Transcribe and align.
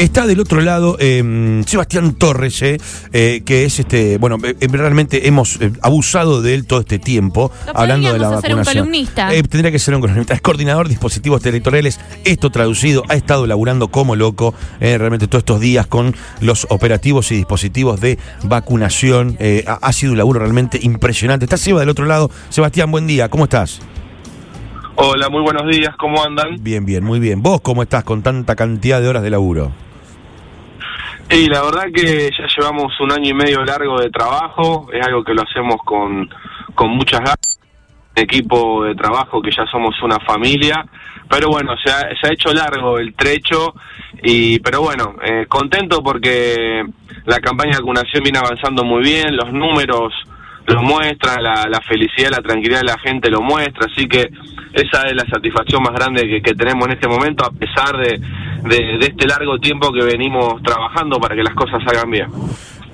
Está 0.00 0.26
del 0.26 0.40
otro 0.40 0.62
lado 0.62 0.96
eh, 0.98 1.62
Sebastián 1.66 2.14
Torres, 2.14 2.62
eh, 2.62 2.78
eh, 3.12 3.42
que 3.44 3.64
es 3.66 3.80
este, 3.80 4.16
bueno, 4.16 4.38
eh, 4.42 4.56
realmente 4.70 5.28
hemos 5.28 5.60
eh, 5.60 5.70
abusado 5.82 6.40
de 6.40 6.54
él 6.54 6.66
todo 6.66 6.80
este 6.80 6.98
tiempo, 6.98 7.52
Lo 7.66 7.78
hablando 7.78 8.10
de 8.10 8.18
la 8.18 8.28
hacer 8.28 8.52
un 8.52 8.60
vacunación. 8.60 8.84
columnista. 8.86 9.34
Eh, 9.34 9.42
tendría 9.42 9.70
que 9.70 9.78
ser 9.78 9.94
un 9.94 10.00
columnista. 10.00 10.32
Es 10.32 10.40
coordinador 10.40 10.86
de 10.86 10.94
dispositivos 10.94 11.42
territoriales. 11.42 12.00
Esto 12.24 12.48
traducido, 12.48 13.02
ha 13.10 13.14
estado 13.14 13.46
laburando 13.46 13.88
como 13.88 14.16
loco 14.16 14.54
eh, 14.80 14.96
realmente 14.96 15.26
todos 15.28 15.42
estos 15.42 15.60
días 15.60 15.86
con 15.86 16.16
los 16.40 16.66
operativos 16.70 17.30
y 17.32 17.36
dispositivos 17.36 18.00
de 18.00 18.18
vacunación. 18.44 19.36
Eh, 19.38 19.64
ha, 19.66 19.74
ha 19.82 19.92
sido 19.92 20.12
un 20.12 20.18
laburo 20.18 20.40
realmente 20.40 20.80
impresionante. 20.82 21.44
Está 21.44 21.58
Seba 21.58 21.80
del 21.80 21.90
otro 21.90 22.06
lado. 22.06 22.30
Sebastián, 22.48 22.90
buen 22.90 23.06
día. 23.06 23.28
¿Cómo 23.28 23.44
estás? 23.44 23.80
Hola, 24.96 25.28
muy 25.28 25.42
buenos 25.42 25.70
días, 25.70 25.94
¿cómo 25.98 26.24
andan? 26.24 26.56
Bien, 26.62 26.86
bien, 26.86 27.04
muy 27.04 27.20
bien. 27.20 27.42
¿Vos 27.42 27.60
cómo 27.60 27.82
estás 27.82 28.02
con 28.02 28.22
tanta 28.22 28.56
cantidad 28.56 29.02
de 29.02 29.08
horas 29.08 29.22
de 29.22 29.28
laburo? 29.28 29.72
Y 31.32 31.46
la 31.46 31.62
verdad 31.62 31.84
que 31.94 32.28
ya 32.36 32.46
llevamos 32.56 32.92
un 33.00 33.12
año 33.12 33.30
y 33.30 33.34
medio 33.34 33.64
largo 33.64 34.00
de 34.00 34.10
trabajo, 34.10 34.88
es 34.92 35.06
algo 35.06 35.22
que 35.22 35.32
lo 35.32 35.42
hacemos 35.42 35.76
con, 35.84 36.28
con 36.74 36.90
muchas 36.90 37.20
ganas, 37.20 37.60
equipo 38.16 38.82
de 38.82 38.96
trabajo 38.96 39.40
que 39.40 39.52
ya 39.56 39.64
somos 39.70 39.94
una 40.02 40.18
familia, 40.18 40.84
pero 41.28 41.48
bueno, 41.48 41.74
se 41.82 41.92
ha, 41.92 42.00
se 42.20 42.26
ha 42.26 42.32
hecho 42.32 42.52
largo 42.52 42.98
el 42.98 43.14
trecho, 43.14 43.74
y 44.24 44.58
pero 44.58 44.82
bueno, 44.82 45.14
eh, 45.22 45.46
contento 45.48 46.02
porque 46.02 46.84
la 47.26 47.38
campaña 47.38 47.76
de 47.76 47.78
vacunación 47.78 48.24
viene 48.24 48.40
avanzando 48.40 48.82
muy 48.82 49.04
bien, 49.04 49.36
los 49.36 49.52
números 49.52 50.12
lo 50.66 50.82
muestran, 50.82 51.42
la, 51.42 51.66
la 51.68 51.80
felicidad, 51.80 52.30
la 52.30 52.42
tranquilidad 52.42 52.80
de 52.80 52.86
la 52.86 52.98
gente 52.98 53.30
lo 53.30 53.40
muestra, 53.40 53.86
así 53.90 54.06
que 54.06 54.30
esa 54.72 55.02
es 55.06 55.14
la 55.14 55.26
satisfacción 55.26 55.82
más 55.82 55.92
grande 55.92 56.22
que, 56.28 56.42
que 56.42 56.54
tenemos 56.54 56.86
en 56.86 56.92
este 56.92 57.08
momento, 57.08 57.44
a 57.44 57.50
pesar 57.50 57.96
de, 57.96 58.18
de, 58.68 58.98
de 58.98 59.06
este 59.06 59.26
largo 59.26 59.58
tiempo 59.58 59.92
que 59.92 60.04
venimos 60.04 60.62
trabajando 60.62 61.18
para 61.18 61.34
que 61.34 61.42
las 61.42 61.54
cosas 61.54 61.82
salgan 61.84 62.10
bien. 62.10 62.28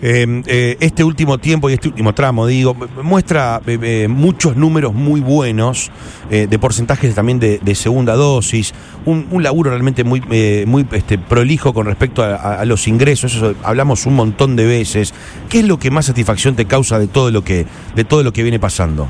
Eh, 0.02 0.42
eh, 0.46 0.76
este 0.80 1.02
último 1.04 1.38
tiempo 1.38 1.70
y 1.70 1.72
este 1.72 1.88
último 1.88 2.12
tramo, 2.12 2.46
digo, 2.46 2.74
muestra 3.02 3.62
muchos 4.08 4.54
números 4.54 4.92
muy 4.92 5.20
buenos 5.20 5.90
eh, 6.30 6.46
de 6.46 6.58
porcentajes 6.58 7.14
también 7.14 7.38
de, 7.38 7.74
segunda 7.74 8.14
dosis, 8.14 8.74
un, 9.04 9.42
laburo 9.42 9.70
realmente 9.70 10.04
muy, 10.04 10.22
eh, 10.30 10.64
muy 10.66 10.86
este, 10.92 11.18
prolijo 11.18 11.72
con 11.72 11.86
respecto 11.86 12.22
a 12.22 12.64
los 12.64 12.88
ingresos, 12.88 13.34
eso 13.34 13.54
hablamos 13.62 14.06
un 14.06 14.14
montón 14.14 14.56
de 14.56 14.66
veces. 14.66 15.14
¿Qué 15.48 15.60
es 15.60 15.64
lo 15.66 15.78
que 15.78 15.90
más 15.90 16.06
satisfacción 16.06 16.56
te 16.56 16.66
causa 16.66 16.98
de 16.98 17.06
todo 17.06 17.30
lo 17.30 17.42
que, 17.42 17.66
de 17.94 18.04
todo 18.04 18.22
lo 18.22 18.32
que 18.32 18.42
viene 18.42 18.58
pasando? 18.58 19.08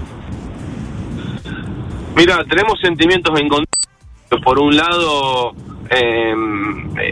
Mira, 2.17 2.39
tenemos 2.49 2.79
sentimientos 2.81 3.39
encontrados. 3.39 3.67
Por 4.43 4.59
un 4.59 4.77
lado, 4.77 5.55
eh, 5.91 6.35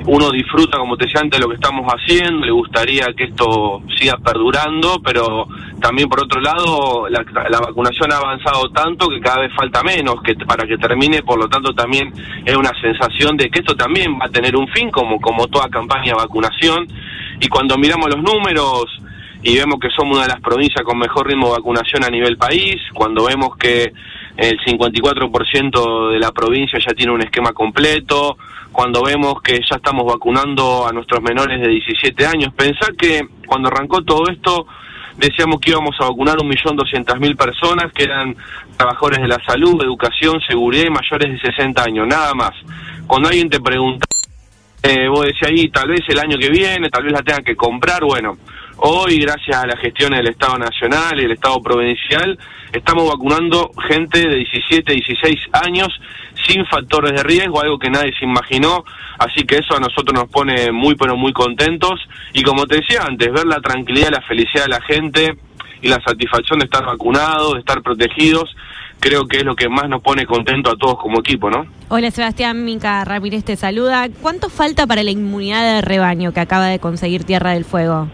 uno 0.06 0.30
disfruta, 0.30 0.78
como 0.78 0.96
te 0.96 1.04
decía 1.06 1.20
antes, 1.20 1.40
lo 1.40 1.48
que 1.48 1.56
estamos 1.56 1.86
haciendo, 1.86 2.46
le 2.46 2.52
gustaría 2.52 3.06
que 3.16 3.24
esto 3.24 3.82
siga 3.98 4.16
perdurando, 4.16 5.00
pero 5.04 5.46
también 5.80 6.08
por 6.08 6.22
otro 6.22 6.40
lado, 6.40 7.08
la, 7.08 7.24
la 7.50 7.60
vacunación 7.60 8.12
ha 8.12 8.16
avanzado 8.16 8.68
tanto 8.70 9.08
que 9.08 9.20
cada 9.20 9.40
vez 9.40 9.52
falta 9.54 9.82
menos 9.82 10.22
que 10.22 10.34
para 10.46 10.66
que 10.66 10.78
termine, 10.78 11.22
por 11.22 11.38
lo 11.38 11.48
tanto 11.48 11.72
también 11.74 12.12
es 12.44 12.56
una 12.56 12.72
sensación 12.80 13.36
de 13.36 13.50
que 13.50 13.60
esto 13.60 13.74
también 13.76 14.18
va 14.20 14.26
a 14.26 14.30
tener 14.30 14.56
un 14.56 14.68
fin, 14.68 14.90
como, 14.90 15.20
como 15.20 15.46
toda 15.48 15.68
campaña 15.68 16.12
de 16.12 16.14
vacunación. 16.14 16.86
Y 17.40 17.48
cuando 17.48 17.76
miramos 17.76 18.08
los 18.08 18.22
números, 18.22 18.86
y 19.42 19.56
vemos 19.56 19.78
que 19.78 19.90
somos 19.90 20.16
una 20.16 20.26
de 20.26 20.32
las 20.32 20.40
provincias 20.40 20.82
con 20.84 20.98
mejor 20.98 21.26
ritmo 21.26 21.48
de 21.48 21.58
vacunación 21.58 22.02
a 22.02 22.08
nivel 22.08 22.38
país, 22.38 22.76
cuando 22.94 23.26
vemos 23.26 23.56
que 23.58 23.92
el 24.36 24.58
54% 24.60 26.10
de 26.12 26.18
la 26.18 26.32
provincia 26.32 26.78
ya 26.78 26.92
tiene 26.92 27.12
un 27.12 27.22
esquema 27.22 27.52
completo, 27.52 28.36
cuando 28.72 29.02
vemos 29.04 29.40
que 29.40 29.60
ya 29.68 29.76
estamos 29.76 30.04
vacunando 30.04 30.86
a 30.86 30.92
nuestros 30.92 31.22
menores 31.22 31.60
de 31.60 31.68
17 31.68 32.26
años. 32.26 32.52
Pensá 32.54 32.88
que 32.98 33.22
cuando 33.46 33.68
arrancó 33.68 34.02
todo 34.02 34.24
esto 34.30 34.66
decíamos 35.16 35.60
que 35.60 35.70
íbamos 35.70 35.94
a 36.00 36.06
vacunar 36.06 36.36
1.200.000 36.38 37.36
personas 37.36 37.92
que 37.92 38.02
eran 38.02 38.34
trabajadores 38.76 39.20
de 39.20 39.28
la 39.28 39.38
salud, 39.46 39.80
educación, 39.80 40.40
seguridad 40.46 40.86
y 40.86 40.90
mayores 40.90 41.40
de 41.40 41.52
60 41.52 41.82
años, 41.84 42.06
nada 42.08 42.34
más. 42.34 42.50
Cuando 43.06 43.28
alguien 43.28 43.48
te 43.48 43.60
pregunta 43.60 44.06
eh, 44.86 45.08
vos 45.08 45.24
decías 45.24 45.50
ahí, 45.50 45.68
tal 45.70 45.88
vez 45.88 46.00
el 46.08 46.18
año 46.18 46.36
que 46.36 46.50
viene, 46.50 46.90
tal 46.90 47.04
vez 47.04 47.12
la 47.14 47.22
tengan 47.22 47.42
que 47.42 47.56
comprar. 47.56 48.04
Bueno, 48.04 48.36
hoy, 48.76 49.18
gracias 49.18 49.56
a 49.56 49.66
la 49.66 49.76
gestión 49.76 50.12
del 50.12 50.28
Estado 50.28 50.58
Nacional 50.58 51.18
y 51.20 51.24
el 51.24 51.32
Estado 51.32 51.60
Provincial, 51.60 52.38
estamos 52.72 53.08
vacunando 53.08 53.70
gente 53.88 54.18
de 54.18 54.36
17, 54.36 54.92
16 54.92 55.40
años 55.52 55.88
sin 56.46 56.64
factores 56.66 57.12
de 57.12 57.22
riesgo, 57.22 57.60
algo 57.60 57.78
que 57.78 57.90
nadie 57.90 58.12
se 58.18 58.24
imaginó. 58.24 58.84
Así 59.18 59.44
que 59.44 59.56
eso 59.56 59.76
a 59.76 59.80
nosotros 59.80 60.12
nos 60.14 60.30
pone 60.30 60.72
muy, 60.72 60.94
pero 60.94 61.16
muy 61.16 61.32
contentos. 61.32 62.00
Y 62.32 62.42
como 62.42 62.66
te 62.66 62.76
decía 62.76 63.02
antes, 63.06 63.32
ver 63.32 63.46
la 63.46 63.60
tranquilidad, 63.60 64.10
la 64.10 64.22
felicidad 64.22 64.64
de 64.64 64.70
la 64.70 64.82
gente 64.82 65.36
y 65.80 65.88
la 65.88 66.00
satisfacción 66.00 66.58
de 66.58 66.64
estar 66.64 66.84
vacunados, 66.84 67.54
de 67.54 67.60
estar 67.60 67.82
protegidos, 67.82 68.54
creo 69.00 69.26
que 69.26 69.38
es 69.38 69.44
lo 69.44 69.54
que 69.54 69.68
más 69.68 69.88
nos 69.88 70.02
pone 70.02 70.26
contento 70.26 70.70
a 70.70 70.76
todos 70.76 70.98
como 70.98 71.20
equipo, 71.20 71.50
¿no? 71.50 71.66
Hola 71.88 72.10
Sebastián, 72.10 72.64
Mica 72.64 73.04
Ramírez 73.04 73.44
te 73.44 73.56
saluda. 73.56 74.08
¿Cuánto 74.22 74.48
falta 74.48 74.86
para 74.86 75.02
la 75.02 75.10
inmunidad 75.10 75.62
de 75.62 75.82
rebaño 75.82 76.32
que 76.32 76.40
acaba 76.40 76.66
de 76.66 76.78
conseguir 76.78 77.24
Tierra 77.24 77.52
del 77.52 77.64
Fuego? 77.64 78.08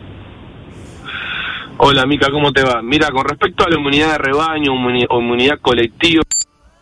Hola 1.83 2.05
Mica, 2.07 2.31
¿cómo 2.31 2.53
te 2.53 2.63
va? 2.63 2.83
Mira, 2.83 3.11
con 3.11 3.25
respecto 3.25 3.65
a 3.65 3.71
la 3.71 3.79
inmunidad 3.79 4.13
de 4.13 4.19
rebaño 4.19 4.73
o 5.09 5.21
inmunidad 5.21 5.59
colectiva, 5.61 6.23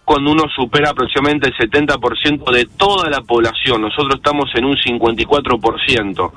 cuando 0.05 0.33
uno 0.33 0.45
supera 0.55 0.91
aproximadamente 0.91 1.49
el 1.49 1.55
70% 1.55 2.51
de 2.51 2.65
toda 2.77 3.09
la 3.09 3.21
población, 3.21 3.83
nosotros 3.83 4.17
estamos 4.17 4.51
en 4.55 4.65
un 4.65 4.77
54%. 4.77 6.33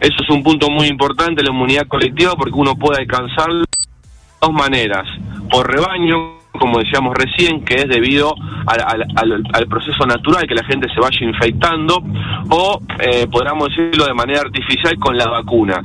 Eso 0.00 0.16
es 0.22 0.30
un 0.30 0.42
punto 0.42 0.70
muy 0.70 0.86
importante, 0.86 1.42
la 1.42 1.50
inmunidad 1.50 1.88
colectiva, 1.88 2.34
porque 2.36 2.54
uno 2.54 2.76
puede 2.76 3.00
alcanzarlo 3.00 3.60
de 3.60 3.66
dos 4.40 4.52
maneras. 4.52 5.08
Por 5.50 5.66
rebaño, 5.72 6.34
como 6.52 6.78
decíamos 6.78 7.14
recién, 7.16 7.64
que 7.64 7.74
es 7.76 7.88
debido 7.88 8.32
al, 8.66 8.80
al- 8.86 9.06
al- 9.16 9.42
al 9.52 9.66
proceso 9.66 10.06
natural 10.06 10.46
que 10.46 10.54
la 10.54 10.64
gente 10.64 10.86
se 10.94 11.00
vaya 11.00 11.18
infectando, 11.20 12.00
o 12.50 12.80
eh, 13.00 13.26
podríamos 13.28 13.70
decirlo 13.70 14.04
de 14.06 14.14
manera 14.14 14.42
artificial 14.42 14.96
con 14.98 15.16
la 15.16 15.26
vacuna. 15.28 15.82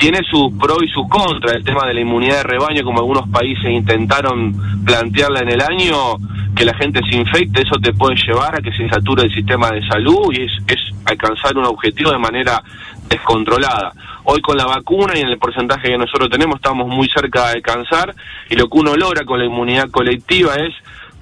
Tiene 0.00 0.20
sus 0.30 0.50
pros 0.58 0.78
y 0.82 0.88
sus 0.88 1.06
contras 1.10 1.56
el 1.56 1.62
tema 1.62 1.86
de 1.86 1.92
la 1.92 2.00
inmunidad 2.00 2.38
de 2.38 2.42
rebaño, 2.44 2.82
como 2.84 3.00
algunos 3.00 3.28
países 3.28 3.70
intentaron 3.70 4.56
plantearla 4.82 5.40
en 5.40 5.50
el 5.50 5.60
año, 5.60 6.16
que 6.56 6.64
la 6.64 6.72
gente 6.72 7.00
se 7.10 7.18
infecte, 7.18 7.60
eso 7.60 7.78
te 7.78 7.92
puede 7.92 8.16
llevar 8.16 8.54
a 8.56 8.62
que 8.62 8.72
se 8.72 8.88
sature 8.88 9.24
el 9.24 9.34
sistema 9.34 9.70
de 9.70 9.86
salud 9.86 10.32
y 10.32 10.44
es, 10.44 10.52
es 10.68 10.78
alcanzar 11.04 11.54
un 11.58 11.66
objetivo 11.66 12.12
de 12.12 12.18
manera 12.18 12.62
descontrolada. 13.10 13.92
Hoy 14.24 14.40
con 14.40 14.56
la 14.56 14.64
vacuna 14.64 15.12
y 15.16 15.20
en 15.20 15.28
el 15.28 15.38
porcentaje 15.38 15.88
que 15.88 15.98
nosotros 15.98 16.30
tenemos 16.30 16.56
estamos 16.56 16.88
muy 16.88 17.06
cerca 17.10 17.48
de 17.48 17.56
alcanzar 17.56 18.14
y 18.48 18.56
lo 18.56 18.70
que 18.70 18.78
uno 18.78 18.96
logra 18.96 19.26
con 19.26 19.38
la 19.38 19.44
inmunidad 19.44 19.90
colectiva 19.90 20.54
es 20.54 20.72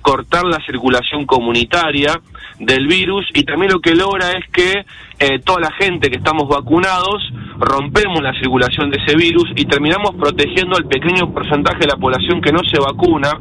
cortar 0.03 0.45
la 0.45 0.59
circulación 0.65 1.27
comunitaria 1.27 2.21
del 2.59 2.87
virus 2.87 3.27
y 3.35 3.45
también 3.45 3.73
lo 3.73 3.81
que 3.81 3.95
logra 3.95 4.33
es 4.33 4.49
que 4.53 4.85
eh, 5.21 5.39
toda 5.45 5.61
la 5.61 5.73
gente 5.73 6.11
que 6.11 6.17
estamos 6.19 6.49
vacunados 6.49 7.23
rompemos 7.59 8.23
la 8.23 8.33
circulación 8.35 8.91
de 8.91 8.99
ese 9.05 9.17
virus 9.17 9.51
y 9.57 9.65
terminamos 9.65 10.15
protegiendo 10.17 10.77
al 10.77 10.87
pequeño 10.87 11.33
porcentaje 11.33 11.81
de 11.81 11.89
la 11.89 11.97
población 11.97 12.41
que 12.41 12.53
no 12.53 12.61
se 12.61 12.81
vacuna 12.81 13.33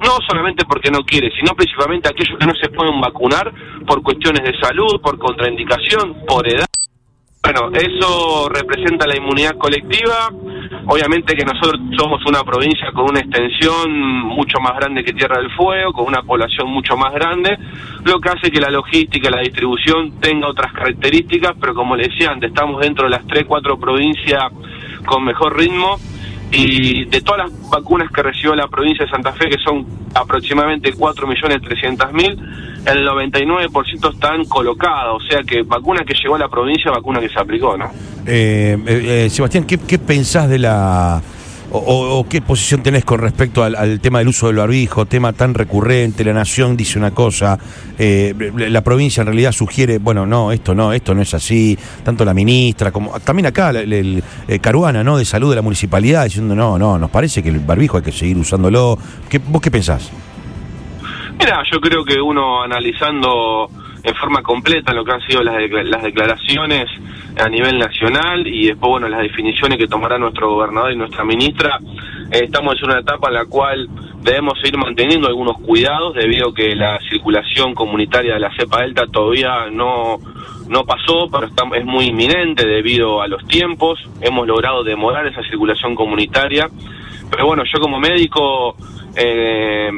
no 0.00 0.16
solamente 0.26 0.64
porque 0.64 0.90
no 0.90 1.00
quiere, 1.00 1.30
sino 1.38 1.54
principalmente 1.54 2.08
aquellos 2.08 2.38
que 2.38 2.46
no 2.46 2.54
se 2.54 2.70
pueden 2.70 3.00
vacunar 3.00 3.52
por 3.86 4.02
cuestiones 4.02 4.42
de 4.42 4.58
salud, 4.58 5.00
por 5.02 5.18
contraindicación, 5.18 6.24
por 6.26 6.48
edad. 6.48 6.69
Bueno, 7.42 7.70
eso 7.72 8.48
representa 8.50 9.06
la 9.06 9.16
inmunidad 9.16 9.56
colectiva. 9.56 10.30
Obviamente 10.86 11.34
que 11.34 11.44
nosotros 11.44 11.80
somos 11.96 12.20
una 12.26 12.42
provincia 12.42 12.92
con 12.92 13.10
una 13.10 13.20
extensión 13.20 13.90
mucho 14.28 14.60
más 14.60 14.76
grande 14.76 15.02
que 15.02 15.12
Tierra 15.12 15.40
del 15.40 15.50
Fuego, 15.52 15.92
con 15.92 16.06
una 16.06 16.22
población 16.22 16.68
mucho 16.68 16.96
más 16.96 17.12
grande, 17.12 17.56
lo 18.04 18.20
que 18.20 18.28
hace 18.28 18.50
que 18.50 18.60
la 18.60 18.70
logística 18.70 19.30
la 19.30 19.40
distribución 19.40 20.20
tenga 20.20 20.48
otras 20.48 20.72
características, 20.72 21.52
pero 21.60 21.74
como 21.74 21.96
le 21.96 22.08
decía 22.08 22.30
antes, 22.30 22.50
estamos 22.50 22.80
dentro 22.80 23.04
de 23.04 23.10
las 23.10 23.26
3, 23.26 23.44
4 23.46 23.78
provincias 23.78 24.42
con 25.06 25.24
mejor 25.24 25.58
ritmo 25.58 25.96
y 26.52 27.04
de 27.04 27.20
todas 27.20 27.48
las 27.48 27.70
vacunas 27.70 28.10
que 28.10 28.22
recibió 28.22 28.54
la 28.54 28.66
provincia 28.68 29.04
de 29.04 29.10
Santa 29.10 29.32
Fe, 29.32 29.48
que 29.48 29.58
son 29.64 29.86
aproximadamente 30.14 30.92
4.300.000, 30.92 32.86
el 32.86 33.06
99% 33.06 34.12
están 34.12 34.44
colocadas, 34.46 35.14
o 35.14 35.20
sea 35.20 35.42
que 35.42 35.62
vacuna 35.62 36.04
que 36.04 36.14
llegó 36.14 36.36
a 36.36 36.38
la 36.38 36.48
provincia, 36.48 36.90
vacuna 36.90 37.20
que 37.20 37.28
se 37.28 37.38
aplicó, 37.38 37.76
¿no? 37.76 37.86
Eh, 38.26 38.76
eh, 38.86 39.24
eh, 39.26 39.30
Sebastián, 39.30 39.64
¿qué, 39.64 39.78
qué 39.78 39.98
pensás 39.98 40.48
de 40.48 40.58
la... 40.58 41.22
O, 41.72 42.26
qué 42.28 42.42
posición 42.42 42.82
tenés 42.82 43.04
con 43.04 43.20
respecto 43.20 43.62
al, 43.62 44.00
tema 44.00 44.18
del 44.18 44.28
uso 44.28 44.48
del 44.48 44.56
barbijo, 44.56 45.06
tema 45.06 45.32
tan 45.32 45.54
recurrente, 45.54 46.24
la 46.24 46.32
nación 46.32 46.76
dice 46.76 46.98
una 46.98 47.12
cosa, 47.12 47.58
eh, 47.96 48.34
la 48.56 48.82
provincia 48.82 49.20
en 49.20 49.28
realidad 49.28 49.52
sugiere, 49.52 49.98
bueno, 49.98 50.26
no, 50.26 50.50
esto 50.50 50.74
no, 50.74 50.92
esto 50.92 51.14
no 51.14 51.22
es 51.22 51.32
así, 51.32 51.78
tanto 52.04 52.24
la 52.24 52.34
ministra 52.34 52.90
como 52.90 53.20
también 53.20 53.46
acá 53.46 53.70
el, 53.70 53.92
el, 53.92 54.24
eh, 54.48 54.58
Caruana, 54.58 55.04
¿no? 55.04 55.16
De 55.16 55.24
salud 55.24 55.50
de 55.50 55.56
la 55.56 55.62
municipalidad 55.62 56.24
diciendo, 56.24 56.56
no, 56.56 56.76
no, 56.76 56.98
nos 56.98 57.10
parece 57.10 57.40
que 57.40 57.50
el 57.50 57.60
barbijo 57.60 57.98
hay 57.98 58.02
que 58.02 58.12
seguir 58.12 58.36
usándolo. 58.36 58.98
¿Qué, 59.28 59.38
¿Vos 59.38 59.62
qué 59.62 59.70
pensás? 59.70 60.10
Mira, 61.38 61.62
yo 61.72 61.80
creo 61.80 62.04
que 62.04 62.20
uno 62.20 62.62
analizando 62.62 63.70
en 64.02 64.14
forma 64.14 64.42
completa 64.42 64.92
lo 64.92 65.04
que 65.04 65.12
han 65.12 65.20
sido 65.22 65.42
las, 65.42 65.56
las 65.70 66.02
declaraciones 66.02 66.86
a 67.38 67.48
nivel 67.48 67.78
nacional 67.78 68.46
y 68.46 68.66
después, 68.66 68.90
bueno, 68.90 69.08
las 69.08 69.22
definiciones 69.22 69.78
que 69.78 69.86
tomará 69.86 70.18
nuestro 70.18 70.50
gobernador 70.50 70.92
y 70.92 70.96
nuestra 70.96 71.24
ministra. 71.24 71.78
Estamos 72.30 72.76
en 72.78 72.90
una 72.90 73.00
etapa 73.00 73.28
en 73.28 73.34
la 73.34 73.44
cual 73.46 73.88
debemos 74.22 74.54
seguir 74.60 74.78
manteniendo 74.78 75.28
algunos 75.28 75.56
cuidados 75.58 76.14
debido 76.14 76.50
a 76.50 76.54
que 76.54 76.74
la 76.74 76.98
circulación 77.10 77.74
comunitaria 77.74 78.34
de 78.34 78.40
la 78.40 78.54
cepa 78.56 78.82
delta 78.82 79.06
todavía 79.06 79.70
no, 79.70 80.18
no 80.68 80.84
pasó, 80.84 81.28
pero 81.30 81.48
es 81.74 81.84
muy 81.84 82.06
inminente 82.06 82.66
debido 82.66 83.22
a 83.22 83.28
los 83.28 83.46
tiempos. 83.46 83.98
Hemos 84.20 84.46
logrado 84.46 84.82
demorar 84.84 85.26
esa 85.26 85.42
circulación 85.42 85.94
comunitaria. 85.94 86.68
Pero 87.30 87.46
bueno, 87.46 87.62
yo 87.64 87.80
como 87.80 87.98
médico... 87.98 88.76
Eh, 89.16 89.90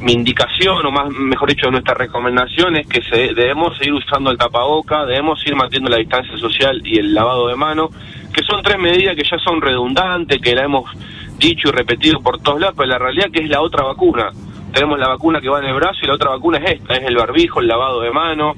mi 0.00 0.12
indicación, 0.12 0.84
o 0.86 0.90
más 0.90 1.10
mejor 1.10 1.48
dicho, 1.48 1.70
nuestra 1.70 1.94
recomendación 1.94 2.76
es 2.76 2.86
que 2.86 3.02
se, 3.02 3.34
debemos 3.34 3.76
seguir 3.76 3.94
usando 3.94 4.30
el 4.30 4.38
tapaboca, 4.38 5.04
debemos 5.04 5.38
seguir 5.40 5.56
manteniendo 5.56 5.90
la 5.90 5.98
distancia 5.98 6.36
social 6.38 6.80
y 6.84 6.98
el 6.98 7.14
lavado 7.14 7.48
de 7.48 7.56
mano, 7.56 7.90
que 8.32 8.42
son 8.42 8.62
tres 8.62 8.78
medidas 8.78 9.14
que 9.14 9.24
ya 9.24 9.38
son 9.38 9.60
redundantes, 9.60 10.40
que 10.40 10.54
la 10.54 10.64
hemos 10.64 10.90
dicho 11.38 11.68
y 11.68 11.72
repetido 11.72 12.20
por 12.20 12.40
todos 12.40 12.60
lados, 12.60 12.74
pero 12.76 12.88
la 12.88 12.98
realidad 12.98 13.30
que 13.32 13.42
es 13.42 13.48
la 13.48 13.60
otra 13.60 13.84
vacuna. 13.84 14.30
Tenemos 14.72 14.98
la 14.98 15.08
vacuna 15.08 15.40
que 15.40 15.48
va 15.48 15.58
en 15.58 15.66
el 15.66 15.74
brazo 15.74 15.98
y 16.02 16.06
la 16.06 16.14
otra 16.14 16.30
vacuna 16.30 16.58
es 16.58 16.80
esta, 16.80 16.94
es 16.94 17.04
el 17.04 17.16
barbijo, 17.16 17.60
el 17.60 17.66
lavado 17.66 18.00
de 18.00 18.10
mano 18.10 18.54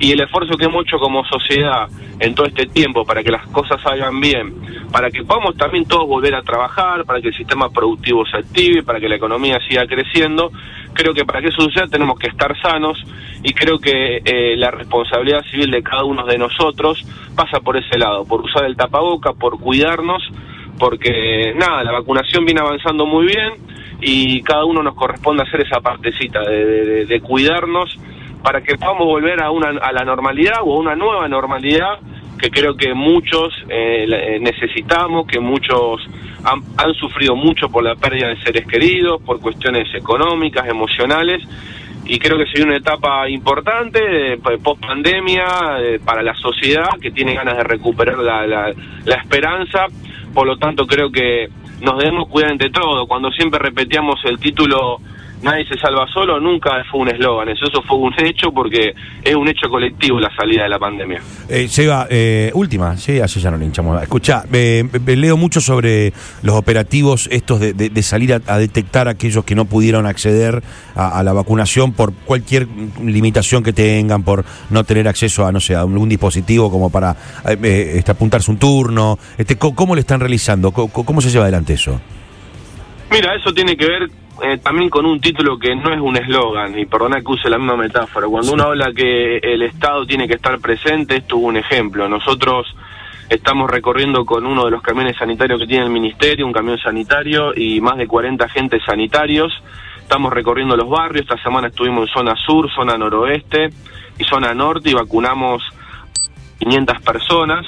y 0.00 0.12
el 0.12 0.20
esfuerzo 0.20 0.56
que 0.56 0.66
hemos 0.66 0.84
hecho 0.84 0.98
como 0.98 1.24
sociedad 1.24 1.88
en 2.20 2.34
todo 2.34 2.46
este 2.46 2.66
tiempo 2.66 3.04
para 3.04 3.22
que 3.22 3.30
las 3.30 3.46
cosas 3.48 3.80
salgan 3.82 4.20
bien, 4.20 4.54
para 4.92 5.10
que 5.10 5.24
podamos 5.24 5.56
también 5.56 5.84
todos 5.86 6.06
volver 6.06 6.34
a 6.34 6.42
trabajar, 6.42 7.04
para 7.04 7.20
que 7.20 7.28
el 7.28 7.34
sistema 7.34 7.68
productivo 7.70 8.24
se 8.26 8.38
active, 8.38 8.82
para 8.82 9.00
que 9.00 9.08
la 9.08 9.16
economía 9.16 9.58
siga 9.68 9.86
creciendo, 9.86 10.50
creo 10.92 11.14
que 11.14 11.24
para 11.24 11.40
que 11.40 11.48
eso 11.48 11.62
suceda 11.62 11.86
tenemos 11.86 12.18
que 12.18 12.28
estar 12.28 12.56
sanos 12.60 12.98
y 13.42 13.52
creo 13.52 13.78
que 13.78 14.20
eh, 14.24 14.56
la 14.56 14.70
responsabilidad 14.70 15.42
civil 15.50 15.70
de 15.70 15.82
cada 15.82 16.04
uno 16.04 16.24
de 16.26 16.38
nosotros 16.38 17.04
pasa 17.34 17.60
por 17.60 17.76
ese 17.76 17.98
lado, 17.98 18.24
por 18.24 18.40
usar 18.40 18.64
el 18.64 18.76
tapaboca, 18.76 19.32
por 19.32 19.58
cuidarnos, 19.58 20.22
porque 20.78 21.54
nada, 21.56 21.82
la 21.82 21.92
vacunación 21.92 22.44
viene 22.44 22.60
avanzando 22.60 23.04
muy 23.04 23.26
bien 23.26 23.52
y 24.00 24.42
cada 24.42 24.64
uno 24.64 24.82
nos 24.82 24.94
corresponde 24.94 25.42
hacer 25.42 25.62
esa 25.62 25.80
partecita 25.80 26.40
de, 26.42 27.04
de 27.06 27.20
cuidarnos 27.20 27.98
para 28.42 28.60
que 28.60 28.76
podamos 28.76 29.06
volver 29.06 29.42
a, 29.42 29.50
una, 29.50 29.68
a 29.68 29.92
la 29.92 30.04
normalidad 30.04 30.58
o 30.64 30.76
a 30.76 30.80
una 30.80 30.94
nueva 30.94 31.28
normalidad 31.28 31.98
que 32.38 32.50
creo 32.50 32.76
que 32.76 32.94
muchos 32.94 33.52
eh, 33.68 34.06
eh, 34.08 34.38
necesitamos, 34.40 35.26
que 35.26 35.40
muchos 35.40 36.00
han, 36.44 36.60
han, 36.76 36.94
sufrido 36.94 37.34
mucho 37.34 37.68
por 37.68 37.82
la 37.82 37.96
pérdida 37.96 38.28
de 38.28 38.40
seres 38.42 38.66
queridos, 38.66 39.20
por 39.22 39.40
cuestiones 39.40 39.92
económicas, 39.92 40.68
emocionales, 40.68 41.42
y 42.04 42.18
creo 42.18 42.38
que 42.38 42.46
sería 42.46 42.66
una 42.66 42.76
etapa 42.76 43.28
importante 43.28 44.38
post 44.62 44.80
pandemia 44.80 45.44
para 46.04 46.22
la 46.22 46.34
sociedad 46.34 46.88
que 47.02 47.10
tiene 47.10 47.34
ganas 47.34 47.56
de 47.56 47.64
recuperar 47.64 48.18
la, 48.18 48.46
la, 48.46 48.72
la 49.04 49.14
esperanza, 49.16 49.86
por 50.32 50.46
lo 50.46 50.56
tanto 50.56 50.86
creo 50.86 51.10
que 51.10 51.48
nos 51.82 51.98
debemos 51.98 52.28
cuidar 52.28 52.52
entre 52.52 52.70
todo, 52.70 53.06
cuando 53.06 53.30
siempre 53.30 53.58
repetíamos 53.58 54.20
el 54.24 54.38
título 54.38 54.98
nadie 55.42 55.66
se 55.66 55.78
salva 55.78 56.06
solo, 56.12 56.40
nunca 56.40 56.70
fue 56.90 57.00
un 57.00 57.08
eslogan, 57.08 57.48
eso, 57.48 57.66
fue 57.82 57.98
un 57.98 58.14
hecho 58.18 58.50
porque 58.52 58.92
es 59.22 59.34
un 59.34 59.48
hecho 59.48 59.68
colectivo 59.68 60.18
la 60.18 60.34
salida 60.34 60.64
de 60.64 60.68
la 60.68 60.78
pandemia. 60.78 61.20
Eh, 61.48 61.68
Seba, 61.68 62.06
eh, 62.10 62.50
última, 62.54 62.96
sí, 62.96 63.20
así 63.20 63.40
ya 63.40 63.50
no 63.50 63.56
le 63.56 63.64
hinchamos. 63.64 64.00
Escucha, 64.02 64.44
eh, 64.52 64.84
leo 65.06 65.36
mucho 65.36 65.60
sobre 65.60 66.12
los 66.42 66.56
operativos 66.56 67.28
estos 67.30 67.60
de, 67.60 68.02
salir 68.02 68.32
a, 68.34 68.58
detectar 68.58 69.08
a 69.08 69.12
aquellos 69.12 69.44
que 69.44 69.54
no 69.54 69.64
pudieron 69.64 70.06
acceder 70.06 70.62
a, 70.94 71.22
la 71.22 71.32
vacunación 71.32 71.92
por 71.92 72.12
cualquier 72.12 72.66
limitación 73.02 73.62
que 73.62 73.72
tengan, 73.72 74.22
por 74.22 74.44
no 74.70 74.84
tener 74.84 75.08
acceso 75.08 75.46
a, 75.46 75.52
no 75.52 75.60
sé, 75.60 75.74
a 75.74 75.80
algún 75.80 76.08
dispositivo 76.08 76.70
como 76.70 76.90
para 76.90 77.16
eh, 77.62 77.94
este, 77.96 78.10
apuntarse 78.10 78.50
un 78.50 78.58
turno. 78.58 79.18
Este, 79.36 79.56
¿Cómo 79.56 79.94
lo 79.94 80.00
están 80.00 80.20
realizando? 80.20 80.72
¿Cómo 80.72 81.20
se 81.20 81.30
lleva 81.30 81.44
adelante 81.44 81.74
eso? 81.74 82.00
Mira, 83.10 83.34
eso 83.34 83.52
tiene 83.52 83.76
que 83.76 83.86
ver 83.86 84.10
eh, 84.42 84.58
también 84.58 84.90
con 84.90 85.06
un 85.06 85.20
título 85.20 85.58
que 85.58 85.74
no 85.74 85.92
es 85.92 86.00
un 86.00 86.16
eslogan, 86.16 86.78
y 86.78 86.86
perdona 86.86 87.20
que 87.20 87.32
use 87.32 87.50
la 87.50 87.58
misma 87.58 87.76
metáfora. 87.76 88.26
Cuando 88.26 88.52
uno 88.52 88.64
habla 88.64 88.92
que 88.92 89.38
el 89.38 89.62
Estado 89.62 90.06
tiene 90.06 90.28
que 90.28 90.34
estar 90.34 90.58
presente, 90.60 91.16
esto 91.16 91.36
es 91.36 91.42
un 91.42 91.56
ejemplo. 91.56 92.08
Nosotros 92.08 92.66
estamos 93.28 93.70
recorriendo 93.70 94.24
con 94.24 94.46
uno 94.46 94.64
de 94.64 94.70
los 94.70 94.82
camiones 94.82 95.16
sanitarios 95.16 95.60
que 95.60 95.66
tiene 95.66 95.84
el 95.84 95.90
Ministerio, 95.90 96.46
un 96.46 96.52
camión 96.52 96.78
sanitario 96.78 97.52
y 97.54 97.80
más 97.80 97.96
de 97.96 98.06
40 98.06 98.44
agentes 98.44 98.82
sanitarios. 98.84 99.52
Estamos 99.98 100.32
recorriendo 100.32 100.76
los 100.76 100.88
barrios, 100.88 101.22
esta 101.22 101.42
semana 101.42 101.68
estuvimos 101.68 102.08
en 102.08 102.14
zona 102.14 102.34
sur, 102.36 102.70
zona 102.72 102.96
noroeste 102.96 103.68
y 104.18 104.24
zona 104.24 104.54
norte 104.54 104.90
y 104.90 104.94
vacunamos 104.94 105.62
500 106.58 107.02
personas 107.02 107.66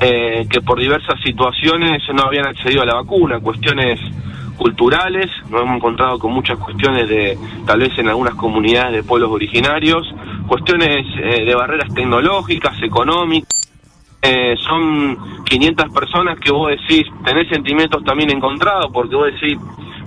eh, 0.00 0.46
que 0.50 0.60
por 0.60 0.78
diversas 0.78 1.20
situaciones 1.24 2.02
no 2.12 2.22
habían 2.24 2.46
accedido 2.46 2.82
a 2.82 2.86
la 2.86 2.94
vacuna, 2.94 3.40
cuestiones 3.40 3.98
culturales, 4.58 5.30
nos 5.48 5.62
hemos 5.62 5.76
encontrado 5.76 6.18
con 6.18 6.32
muchas 6.32 6.58
cuestiones 6.58 7.08
de, 7.08 7.38
tal 7.64 7.80
vez 7.80 7.96
en 7.96 8.08
algunas 8.08 8.34
comunidades 8.34 8.92
de 8.92 9.02
pueblos 9.02 9.30
originarios, 9.30 10.06
cuestiones 10.46 11.06
eh, 11.22 11.44
de 11.44 11.54
barreras 11.54 11.94
tecnológicas, 11.94 12.82
económicas. 12.82 13.48
Eh, 14.20 14.56
son 14.68 15.16
500 15.44 15.90
personas 15.94 16.38
que 16.40 16.50
vos 16.50 16.70
decís, 16.70 17.06
tenés 17.24 17.48
sentimientos 17.48 18.02
también 18.04 18.30
encontrados, 18.30 18.90
porque 18.92 19.14
vos 19.14 19.32
decís, 19.32 19.56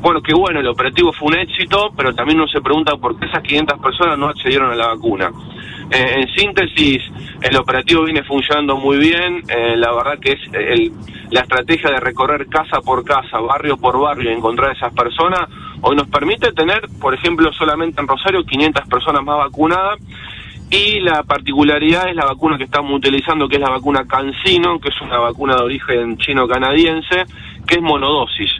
bueno, 0.02 0.22
qué 0.22 0.34
bueno, 0.34 0.60
el 0.60 0.68
operativo 0.68 1.14
fue 1.14 1.30
un 1.30 1.38
éxito, 1.38 1.92
pero 1.96 2.14
también 2.14 2.40
uno 2.40 2.48
se 2.48 2.62
pregunta 2.62 2.96
por 2.98 3.20
qué 3.20 3.28
esas 3.28 3.44
500 3.44 3.80
personas 3.80 4.18
no 4.18 4.28
accedieron 4.28 4.72
a 4.72 4.76
la 4.76 4.88
vacuna. 4.88 5.32
Eh, 5.92 6.16
en 6.18 6.28
síntesis, 6.36 7.04
el 7.42 7.56
operativo 7.58 8.04
viene 8.04 8.24
funcionando 8.24 8.78
muy 8.78 8.98
bien. 8.98 9.44
Eh, 9.48 9.76
la 9.76 9.92
verdad 9.94 10.18
que 10.20 10.32
es 10.32 10.40
la 11.30 11.42
estrategia 11.42 11.92
de 11.92 12.00
recorrer 12.00 12.48
casa 12.48 12.82
por 12.82 13.04
casa, 13.04 13.40
barrio 13.40 13.78
por 13.78 14.00
barrio 14.00 14.32
y 14.32 14.34
encontrar 14.34 14.70
a 14.72 14.74
esas 14.74 14.94
personas, 14.94 15.50
hoy 15.82 15.96
nos 15.96 16.08
permite 16.08 16.52
tener, 16.52 16.82
por 17.00 17.14
ejemplo, 17.14 17.52
solamente 17.54 18.02
en 18.02 18.08
Rosario 18.08 18.44
500 18.44 18.88
personas 18.88 19.24
más 19.24 19.38
vacunadas. 19.38 20.00
Y 20.70 21.02
la 21.02 21.24
particularidad 21.24 22.08
es 22.08 22.16
la 22.16 22.26
vacuna 22.26 22.58
que 22.58 22.64
estamos 22.64 22.94
utilizando, 22.94 23.50
que 23.50 23.58
es 23.58 23.62
la 23.62 23.70
vacuna 23.70 24.08
CanSino, 24.08 24.80
que 24.80 24.88
es 24.88 25.02
una 25.02 25.20
vacuna 25.20 25.56
de 25.56 25.64
origen 25.64 26.18
chino-canadiense, 26.18 27.26
que 27.68 27.76
es 27.76 27.82
monodosis. 27.82 28.52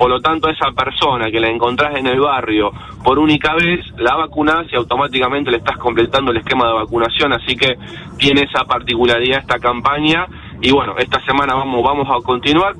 Por 0.00 0.08
lo 0.08 0.18
tanto, 0.22 0.48
esa 0.48 0.70
persona 0.72 1.30
que 1.30 1.38
la 1.38 1.50
encontrás 1.50 1.94
en 1.94 2.06
el 2.06 2.18
barrio 2.20 2.72
por 3.04 3.18
única 3.18 3.54
vez, 3.54 3.84
la 3.98 4.16
vacunás 4.16 4.64
y 4.72 4.76
automáticamente 4.76 5.50
le 5.50 5.58
estás 5.58 5.76
completando 5.76 6.30
el 6.30 6.38
esquema 6.38 6.68
de 6.68 6.72
vacunación. 6.72 7.34
Así 7.34 7.54
que 7.54 7.76
tiene 8.16 8.44
esa 8.50 8.64
particularidad 8.64 9.40
esta 9.40 9.58
campaña. 9.58 10.26
Y 10.62 10.72
bueno, 10.72 10.94
esta 10.96 11.22
semana 11.26 11.54
vamos, 11.54 11.84
vamos 11.84 12.08
a 12.08 12.24
continuar. 12.24 12.72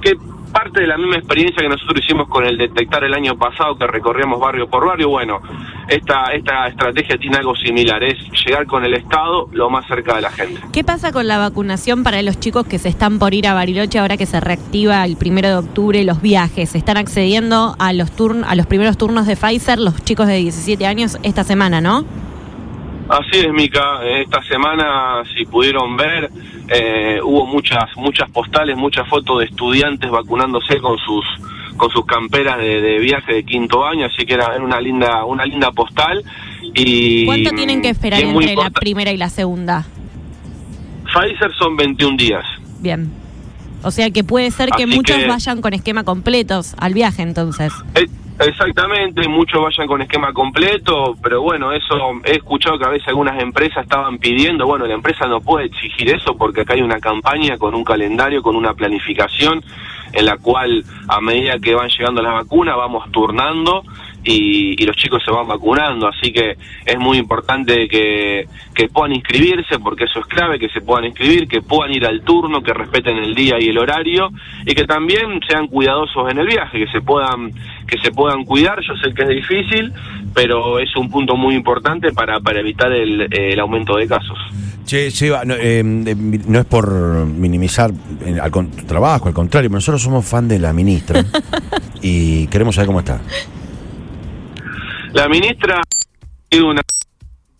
Que 0.00 0.14
parte 0.52 0.80
de 0.80 0.86
la 0.86 0.96
misma 0.96 1.16
experiencia 1.16 1.62
que 1.62 1.68
nosotros 1.68 2.00
hicimos 2.04 2.28
con 2.28 2.44
el 2.44 2.56
detectar 2.56 3.02
el 3.04 3.14
año 3.14 3.36
pasado, 3.36 3.76
que 3.76 3.86
recorríamos 3.86 4.38
barrio 4.38 4.68
por 4.68 4.86
barrio. 4.86 5.08
Bueno, 5.08 5.40
esta, 5.88 6.24
esta 6.32 6.68
estrategia 6.68 7.16
tiene 7.18 7.38
algo 7.38 7.56
similar, 7.56 8.02
es 8.02 8.18
llegar 8.46 8.66
con 8.66 8.84
el 8.84 8.94
Estado 8.94 9.48
lo 9.52 9.70
más 9.70 9.86
cerca 9.86 10.14
de 10.16 10.22
la 10.22 10.30
gente. 10.30 10.60
¿Qué 10.72 10.84
pasa 10.84 11.12
con 11.12 11.26
la 11.26 11.38
vacunación 11.38 12.02
para 12.04 12.22
los 12.22 12.38
chicos 12.38 12.66
que 12.66 12.78
se 12.78 12.88
están 12.88 13.18
por 13.18 13.34
ir 13.34 13.46
a 13.46 13.54
Bariloche 13.54 13.98
ahora 13.98 14.16
que 14.16 14.26
se 14.26 14.40
reactiva 14.40 15.04
el 15.04 15.16
primero 15.16 15.48
de 15.48 15.56
octubre 15.56 16.04
los 16.04 16.20
viajes? 16.22 16.74
¿Están 16.74 16.96
accediendo 16.96 17.74
a 17.78 17.92
los, 17.92 18.12
turn 18.12 18.44
a 18.44 18.54
los 18.54 18.66
primeros 18.66 18.98
turnos 18.98 19.26
de 19.26 19.36
Pfizer 19.36 19.78
los 19.78 20.02
chicos 20.04 20.26
de 20.26 20.36
17 20.36 20.86
años 20.86 21.18
esta 21.22 21.44
semana, 21.44 21.80
no? 21.80 22.04
Así 23.08 23.40
es, 23.40 23.52
Mica. 23.52 24.00
Esta 24.04 24.42
semana, 24.44 25.22
si 25.34 25.44
pudieron 25.44 25.96
ver, 25.96 26.30
eh, 26.68 27.20
hubo 27.22 27.46
muchas 27.46 27.84
muchas 27.96 28.30
postales, 28.30 28.76
muchas 28.76 29.08
fotos 29.08 29.40
de 29.40 29.46
estudiantes 29.46 30.10
vacunándose 30.10 30.78
con 30.78 30.96
sus 30.98 31.24
con 31.76 31.90
sus 31.90 32.04
camperas 32.06 32.58
de, 32.58 32.98
viaje 32.98 33.34
de 33.34 33.44
quinto 33.44 33.84
año, 33.84 34.06
así 34.06 34.24
que 34.24 34.34
era 34.34 34.56
una 34.62 34.80
linda 34.80 35.24
una 35.24 35.44
linda 35.44 35.70
postal. 35.72 36.22
y 36.74 37.26
¿Cuánto 37.26 37.50
tienen 37.50 37.82
que 37.82 37.88
esperar 37.88 38.20
entre 38.20 38.54
la 38.54 38.70
primera 38.70 39.10
y 39.10 39.16
la 39.16 39.28
segunda? 39.28 39.84
Pfizer 41.12 41.52
son 41.58 41.76
21 41.76 42.16
días. 42.16 42.44
Bien. 42.80 43.10
O 43.82 43.90
sea 43.90 44.10
que 44.10 44.22
puede 44.22 44.50
ser 44.50 44.70
que 44.70 44.86
muchos 44.86 45.26
vayan 45.26 45.60
con 45.60 45.74
esquema 45.74 46.04
completos 46.04 46.74
al 46.78 46.94
viaje 46.94 47.22
entonces. 47.22 47.72
Eh, 47.96 48.06
exactamente, 48.46 49.28
muchos 49.28 49.62
vayan 49.62 49.86
con 49.86 50.02
esquema 50.02 50.32
completo, 50.32 51.14
pero 51.22 51.42
bueno, 51.42 51.72
eso 51.72 51.94
he 52.24 52.32
escuchado 52.32 52.78
que 52.78 52.84
a 52.84 52.90
veces 52.90 53.08
algunas 53.08 53.40
empresas 53.42 53.84
estaban 53.84 54.18
pidiendo, 54.18 54.66
bueno, 54.66 54.86
la 54.86 54.94
empresa 54.94 55.26
no 55.26 55.40
puede 55.40 55.66
exigir 55.66 56.10
eso 56.14 56.36
porque 56.36 56.62
acá 56.62 56.74
hay 56.74 56.82
una 56.82 57.00
campaña 57.00 57.56
con 57.58 57.74
un 57.74 57.84
calendario, 57.84 58.42
con 58.42 58.56
una 58.56 58.74
planificación 58.74 59.62
en 60.12 60.26
la 60.26 60.36
cual 60.36 60.84
a 61.08 61.20
medida 61.20 61.58
que 61.58 61.74
van 61.74 61.88
llegando 61.88 62.22
las 62.22 62.32
vacunas 62.32 62.76
vamos 62.76 63.10
turnando 63.10 63.84
y, 64.24 64.84
los 64.84 64.96
chicos 64.96 65.22
se 65.24 65.30
van 65.30 65.46
vacunando, 65.46 66.08
así 66.08 66.32
que 66.32 66.56
es 66.84 66.98
muy 66.98 67.18
importante 67.18 67.88
que, 67.88 68.46
que 68.74 68.88
puedan 68.88 69.12
inscribirse, 69.12 69.78
porque 69.78 70.04
eso 70.04 70.20
es 70.20 70.26
clave, 70.26 70.58
que 70.58 70.68
se 70.68 70.80
puedan 70.80 71.06
inscribir, 71.06 71.48
que 71.48 71.62
puedan 71.62 71.92
ir 71.92 72.06
al 72.06 72.22
turno, 72.22 72.62
que 72.62 72.72
respeten 72.72 73.16
el 73.16 73.34
día 73.34 73.56
y 73.60 73.68
el 73.68 73.78
horario, 73.78 74.30
y 74.66 74.74
que 74.74 74.84
también 74.84 75.40
sean 75.48 75.66
cuidadosos 75.66 76.30
en 76.30 76.38
el 76.38 76.46
viaje, 76.46 76.84
que 76.84 76.90
se 76.92 77.00
puedan, 77.00 77.52
que 77.86 77.98
se 77.98 78.10
puedan 78.12 78.44
cuidar, 78.44 78.80
yo 78.80 78.94
sé 78.96 79.14
que 79.14 79.22
es 79.22 79.28
difícil, 79.28 79.92
pero 80.34 80.78
es 80.78 80.94
un 80.96 81.10
punto 81.10 81.36
muy 81.36 81.54
importante 81.54 82.12
para, 82.12 82.40
para 82.40 82.60
evitar 82.60 82.92
el 82.92 83.60
aumento 83.60 83.96
de 83.96 84.06
casos. 84.06 84.38
Che, 84.86 85.10
Seba, 85.10 85.44
no, 85.44 85.54
eh, 85.56 85.82
no 85.84 86.58
es 86.58 86.64
por 86.66 86.90
minimizar 87.26 87.90
eh, 88.26 88.38
al 88.40 88.50
con- 88.50 88.70
tu 88.70 88.84
trabajo, 88.84 89.28
al 89.28 89.34
contrario, 89.34 89.70
pero 89.70 89.76
nosotros 89.78 90.02
somos 90.02 90.26
fan 90.26 90.48
de 90.48 90.58
la 90.58 90.72
ministra 90.72 91.24
y 92.02 92.46
queremos 92.48 92.74
saber 92.74 92.86
cómo 92.88 93.00
está. 93.00 93.20
La 95.12 95.28
ministra 95.28 95.80
es 96.50 96.60
una 96.60 96.80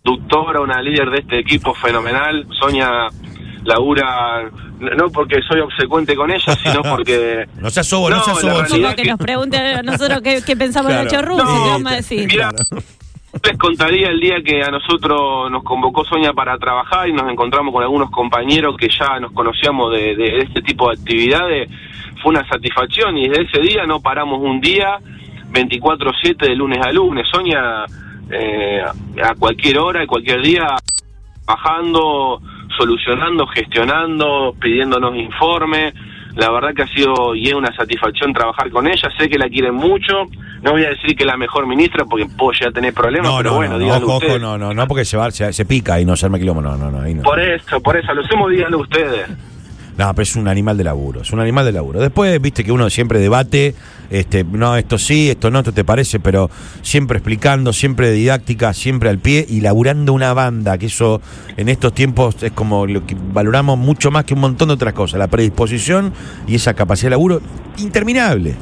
conductora, 0.03 0.59
una 0.61 0.81
líder 0.81 1.09
de 1.11 1.19
este 1.19 1.39
equipo 1.39 1.73
fenomenal. 1.75 2.45
Sonia 2.59 2.89
labura, 3.63 4.49
no 4.97 5.09
porque 5.11 5.37
soy 5.47 5.61
obsecuente 5.61 6.15
con 6.15 6.29
ella, 6.31 6.55
sino 6.61 6.81
porque... 6.95 7.45
No 7.59 7.69
seas 7.69 7.87
sobo, 7.87 8.09
no, 8.09 8.17
No, 8.17 8.23
seas 8.23 8.35
la 8.35 8.41
sobo. 8.41 8.51
realidad 8.63 8.89
Como 8.89 8.95
que 8.95 9.09
nos 9.09 9.19
pregunte 9.19 9.57
a 9.57 9.81
nosotros 9.83 10.19
qué, 10.21 10.41
qué 10.45 10.57
pensamos 10.57 10.91
Claro. 10.91 11.09
de 11.09 11.21
Russo, 11.21 11.43
No, 11.45 11.63
¿qué 11.63 11.69
vamos 11.69 11.91
a 11.91 11.95
decir? 11.95 12.27
Mira, 12.27 12.51
les 13.43 13.57
contaría 13.57 14.07
el 14.07 14.19
día 14.19 14.41
que 14.43 14.61
a 14.63 14.71
nosotros 14.71 15.51
nos 15.51 15.63
convocó 15.63 16.05
Sonia 16.05 16.33
para 16.33 16.57
trabajar 16.57 17.09
y 17.09 17.13
nos 17.13 17.29
encontramos 17.29 17.73
con 17.73 17.83
algunos 17.83 18.09
compañeros 18.09 18.77
que 18.77 18.87
ya 18.87 19.19
nos 19.19 19.31
conocíamos 19.33 19.91
de, 19.91 20.15
de 20.15 20.37
este 20.39 20.61
tipo 20.61 20.87
de 20.89 20.99
actividades. 20.99 21.69
Fue 22.21 22.31
una 22.31 22.47
satisfacción 22.47 23.17
y 23.17 23.27
desde 23.27 23.43
ese 23.43 23.61
día 23.61 23.85
no 23.85 23.99
paramos 24.01 24.39
un 24.41 24.61
día, 24.61 24.97
24-7 25.51 26.37
de 26.47 26.55
lunes 26.55 26.79
a 26.81 26.91
lunes. 26.91 27.27
Sonia 27.29 27.85
eh, 28.31 28.81
a 29.21 29.35
cualquier 29.35 29.77
hora 29.79 30.03
y 30.03 30.07
cualquier 30.07 30.41
día 30.41 30.65
bajando, 31.45 32.41
solucionando, 32.77 33.45
gestionando, 33.47 34.55
pidiéndonos 34.59 35.15
informes. 35.15 35.93
La 36.35 36.49
verdad 36.49 36.73
que 36.75 36.81
ha 36.81 36.87
sido 36.87 37.35
y 37.35 37.47
es 37.47 37.53
una 37.53 37.71
satisfacción 37.75 38.33
trabajar 38.33 38.69
con 38.71 38.87
ella. 38.87 39.09
Sé 39.17 39.29
que 39.29 39.37
la 39.37 39.47
quieren 39.49 39.75
mucho. 39.75 40.25
No 40.61 40.71
voy 40.71 40.85
a 40.85 40.89
decir 40.89 41.15
que 41.15 41.23
es 41.23 41.27
la 41.27 41.37
mejor 41.37 41.67
ministra 41.67 42.05
porque 42.05 42.25
puedo 42.25 42.51
ya 42.59 42.71
tener 42.71 42.93
problemas, 42.93 43.29
No, 43.29 43.37
pero 43.37 43.49
no, 43.51 43.55
bueno, 43.57 43.73
no, 43.73 43.79
díganlo 43.79 44.07
ojo, 44.07 44.25
ojo, 44.25 44.39
no, 44.39 44.57
no, 44.57 44.73
no, 44.73 44.87
porque 44.87 45.05
se 45.05 45.17
va, 45.17 45.29
se, 45.29 45.51
se 45.53 45.65
pica 45.65 45.99
y 45.99 46.05
no 46.05 46.15
se 46.15 46.25
arma 46.25 46.39
quilombo, 46.39 46.61
no, 46.61 46.75
no, 46.77 46.89
no, 46.89 47.01
ahí 47.01 47.13
no. 47.13 47.21
Por 47.21 47.39
eso, 47.39 47.81
por 47.81 47.97
eso, 47.97 48.13
lo 48.13 48.21
hacemos, 48.21 48.49
díganlo 48.49 48.79
ustedes. 48.79 49.29
No, 49.97 50.11
pero 50.15 50.23
es 50.23 50.35
un 50.35 50.47
animal 50.47 50.75
de 50.75 50.83
laburo, 50.83 51.21
es 51.21 51.31
un 51.31 51.39
animal 51.39 51.65
de 51.65 51.71
laburo. 51.71 51.99
Después, 51.99 52.41
viste 52.41 52.63
que 52.63 52.71
uno 52.71 52.89
siempre 52.89 53.19
debate, 53.19 53.75
este, 54.09 54.43
no, 54.43 54.75
esto 54.75 54.97
sí, 54.97 55.29
esto 55.29 55.51
no, 55.51 55.59
esto 55.59 55.71
te 55.71 55.83
parece, 55.83 56.19
pero 56.19 56.49
siempre 56.81 57.17
explicando, 57.19 57.71
siempre 57.73 58.11
didáctica, 58.11 58.73
siempre 58.73 59.09
al 59.09 59.19
pie 59.19 59.45
y 59.47 59.61
laburando 59.61 60.11
una 60.13 60.33
banda, 60.33 60.79
que 60.79 60.87
eso 60.87 61.21
en 61.57 61.69
estos 61.69 61.93
tiempos 61.93 62.41
es 62.41 62.51
como 62.53 62.87
lo 62.87 63.05
que 63.05 63.15
valoramos 63.33 63.77
mucho 63.77 64.09
más 64.09 64.23
que 64.23 64.33
un 64.33 64.39
montón 64.39 64.69
de 64.69 64.73
otras 64.73 64.93
cosas, 64.93 65.19
la 65.19 65.27
predisposición 65.27 66.11
y 66.47 66.55
esa 66.55 66.73
capacidad 66.73 67.07
de 67.07 67.11
laburo 67.11 67.41
interminable. 67.77 68.55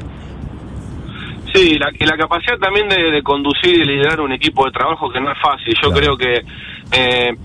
Sí, 1.54 1.78
la, 1.78 1.90
y 2.00 2.06
la 2.06 2.18
capacidad 2.18 2.58
también 2.60 2.88
de, 2.88 3.12
de 3.12 3.24
conducir 3.24 3.76
y 3.76 3.84
liderar 3.86 4.22
un 4.22 4.32
equipo 4.32 4.66
de 4.66 4.72
trabajo 4.72 5.12
que 5.12 5.20
no 5.20 5.32
es 5.32 5.38
fácil. 5.42 5.74
Yo 5.82 5.92
Claro. 5.92 6.16
creo 6.16 6.18
que 6.18 6.46
eh, 6.94 7.36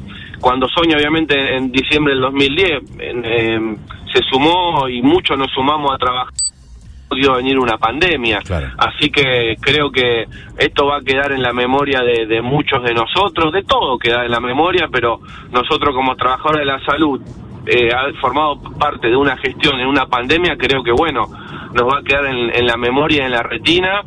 cuando 0.47 0.69
Sonia, 0.69 0.97
obviamente, 0.97 1.57
en 1.57 1.73
diciembre 1.73 2.13
del 2.15 2.23
2010, 2.23 3.01
en, 3.01 3.25
eh, 3.25 3.77
se 4.13 4.23
sumó 4.31 4.89
y 4.89 5.03
muchos 5.03 5.37
nos 5.37 5.51
sumamos 5.51 5.93
a 5.93 5.99
trabajar, 5.99 6.33
dio 7.11 7.33
a 7.33 7.39
venir 7.39 7.59
una 7.59 7.77
pandemia. 7.79 8.39
Claro. 8.47 8.69
Así 8.79 9.11
que 9.11 9.57
creo 9.61 9.91
que 9.91 10.25
esto 10.57 10.87
va 10.87 10.99
a 10.99 11.01
quedar 11.01 11.33
en 11.33 11.43
la 11.43 11.53
memoria 11.53 11.99
de, 12.03 12.27
de 12.27 12.43
muchos 12.43 12.81
de 12.85 12.95
nosotros, 12.95 13.53
de 13.53 13.65
todo 13.65 13.99
queda 13.99 14.25
en 14.25 14.31
la 14.31 14.39
memoria, 14.39 14.87
pero 14.89 15.19
nosotros 15.51 15.93
como 15.93 16.15
trabajadores 16.15 16.61
de 16.61 16.67
la 16.67 16.79
salud, 16.85 17.21
eh, 17.67 17.93
haber 17.93 18.15
formado 18.19 18.61
parte 18.79 19.09
de 19.09 19.17
una 19.17 19.37
gestión 19.39 19.81
en 19.81 19.89
una 19.89 20.07
pandemia, 20.07 20.57
creo 20.57 20.85
que 20.85 20.93
bueno, 20.93 21.25
nos 21.75 21.93
va 21.93 21.99
a 21.99 22.03
quedar 22.05 22.27
en, 22.27 22.55
en 22.55 22.65
la 22.67 22.77
memoria, 22.77 23.27
en 23.27 23.33
la 23.33 23.43
retina, 23.43 24.01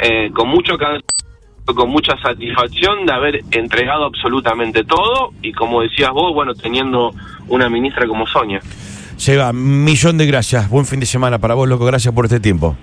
eh, 0.00 0.32
con 0.32 0.48
mucho 0.48 0.76
can- 0.76 1.00
con 1.72 1.88
mucha 1.88 2.16
satisfacción 2.18 3.06
de 3.06 3.12
haber 3.12 3.40
entregado 3.50 4.04
absolutamente 4.04 4.84
todo 4.84 5.32
y 5.42 5.52
como 5.52 5.80
decías 5.80 6.10
vos, 6.10 6.34
bueno, 6.34 6.54
teniendo 6.54 7.12
una 7.48 7.68
ministra 7.68 8.06
como 8.06 8.26
Sonia. 8.26 8.60
Seba, 9.16 9.52
millón 9.52 10.18
de 10.18 10.26
gracias, 10.26 10.68
buen 10.68 10.84
fin 10.84 11.00
de 11.00 11.06
semana 11.06 11.38
para 11.38 11.54
vos, 11.54 11.68
loco, 11.68 11.84
gracias 11.84 12.12
por 12.14 12.26
este 12.26 12.40
tiempo. 12.40 12.76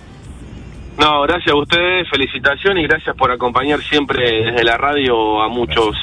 No, 0.98 1.22
gracias 1.22 1.54
a 1.54 1.58
ustedes, 1.58 2.10
felicitaciones 2.10 2.84
y 2.84 2.88
gracias 2.88 3.16
por 3.16 3.32
acompañar 3.32 3.82
siempre 3.82 4.46
desde 4.46 4.64
la 4.64 4.78
radio 4.78 5.42
a 5.42 5.48
muchos 5.48 5.96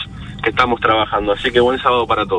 que 0.42 0.50
estamos 0.50 0.80
trabajando. 0.80 1.32
Así 1.32 1.50
que 1.50 1.60
buen 1.60 1.78
sábado 1.78 2.06
para 2.06 2.26
todos. 2.26 2.36